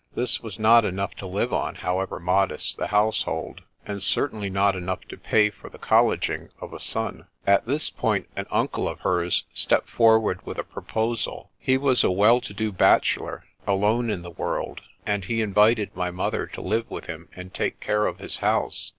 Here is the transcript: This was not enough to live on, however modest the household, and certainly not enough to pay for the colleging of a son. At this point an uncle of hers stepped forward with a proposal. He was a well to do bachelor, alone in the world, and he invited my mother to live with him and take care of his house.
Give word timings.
This 0.15 0.41
was 0.41 0.57
not 0.57 0.83
enough 0.83 1.13
to 1.17 1.27
live 1.27 1.53
on, 1.53 1.75
however 1.75 2.19
modest 2.19 2.75
the 2.77 2.87
household, 2.87 3.61
and 3.85 4.01
certainly 4.01 4.49
not 4.49 4.75
enough 4.75 5.01
to 5.09 5.15
pay 5.15 5.51
for 5.51 5.69
the 5.69 5.77
colleging 5.77 6.49
of 6.59 6.73
a 6.73 6.79
son. 6.79 7.27
At 7.45 7.67
this 7.67 7.91
point 7.91 8.27
an 8.35 8.47
uncle 8.49 8.87
of 8.87 9.01
hers 9.01 9.43
stepped 9.53 9.91
forward 9.91 10.43
with 10.43 10.57
a 10.57 10.63
proposal. 10.63 11.51
He 11.59 11.77
was 11.77 12.03
a 12.03 12.09
well 12.09 12.41
to 12.41 12.53
do 12.55 12.71
bachelor, 12.71 13.45
alone 13.67 14.09
in 14.09 14.23
the 14.23 14.31
world, 14.31 14.81
and 15.05 15.25
he 15.25 15.39
invited 15.39 15.95
my 15.95 16.09
mother 16.09 16.47
to 16.47 16.61
live 16.61 16.89
with 16.89 17.05
him 17.05 17.29
and 17.35 17.53
take 17.53 17.79
care 17.79 18.07
of 18.07 18.17
his 18.17 18.37
house. 18.37 18.89